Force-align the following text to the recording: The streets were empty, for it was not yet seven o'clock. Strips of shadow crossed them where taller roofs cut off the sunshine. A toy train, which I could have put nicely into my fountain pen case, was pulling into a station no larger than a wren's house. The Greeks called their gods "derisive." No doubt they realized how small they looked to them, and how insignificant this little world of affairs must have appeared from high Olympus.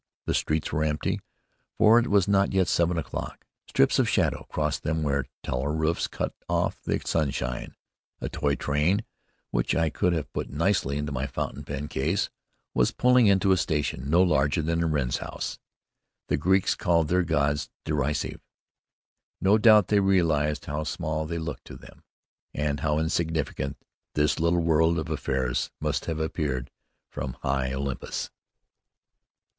The 0.25 0.33
streets 0.33 0.71
were 0.73 0.83
empty, 0.83 1.19
for 1.77 1.99
it 1.99 2.07
was 2.07 2.27
not 2.27 2.53
yet 2.53 2.67
seven 2.67 2.97
o'clock. 2.97 3.45
Strips 3.67 3.99
of 3.99 4.09
shadow 4.09 4.47
crossed 4.49 4.81
them 4.81 5.03
where 5.03 5.25
taller 5.43 5.71
roofs 5.71 6.07
cut 6.07 6.33
off 6.49 6.81
the 6.81 6.99
sunshine. 7.05 7.75
A 8.19 8.27
toy 8.27 8.55
train, 8.55 9.03
which 9.51 9.75
I 9.75 9.91
could 9.91 10.11
have 10.13 10.33
put 10.33 10.49
nicely 10.49 10.97
into 10.97 11.11
my 11.11 11.27
fountain 11.27 11.63
pen 11.63 11.87
case, 11.87 12.31
was 12.73 12.89
pulling 12.89 13.27
into 13.27 13.51
a 13.51 13.57
station 13.57 14.09
no 14.09 14.23
larger 14.23 14.63
than 14.63 14.81
a 14.81 14.87
wren's 14.87 15.17
house. 15.17 15.59
The 16.29 16.35
Greeks 16.37 16.73
called 16.73 17.07
their 17.07 17.21
gods 17.21 17.69
"derisive." 17.85 18.41
No 19.39 19.59
doubt 19.59 19.89
they 19.89 19.99
realized 19.99 20.65
how 20.65 20.83
small 20.83 21.27
they 21.27 21.37
looked 21.37 21.65
to 21.65 21.75
them, 21.75 22.01
and 22.55 22.79
how 22.79 22.97
insignificant 22.97 23.77
this 24.15 24.39
little 24.39 24.61
world 24.63 24.97
of 24.97 25.11
affairs 25.11 25.69
must 25.79 26.05
have 26.05 26.19
appeared 26.19 26.71
from 27.07 27.33
high 27.43 27.71
Olympus. 27.73 28.31